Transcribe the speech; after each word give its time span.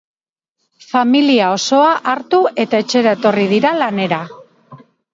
Familia 0.93 1.51
osoa 1.57 1.93
hartu 2.15 2.41
eta 2.65 2.83
etxera 2.87 3.17
etorri 3.21 3.49
dira 3.55 3.79
lanera. 3.85 4.25